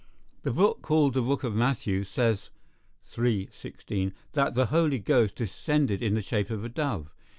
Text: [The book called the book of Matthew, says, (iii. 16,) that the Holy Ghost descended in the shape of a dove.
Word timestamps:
[The 0.41 0.49
book 0.51 0.81
called 0.81 1.13
the 1.13 1.21
book 1.21 1.43
of 1.43 1.53
Matthew, 1.53 2.03
says, 2.03 2.49
(iii. 3.19 3.51
16,) 3.53 4.15
that 4.31 4.55
the 4.55 4.65
Holy 4.73 4.97
Ghost 4.97 5.35
descended 5.35 6.01
in 6.01 6.15
the 6.15 6.23
shape 6.23 6.49
of 6.49 6.65
a 6.65 6.69
dove. 6.69 7.11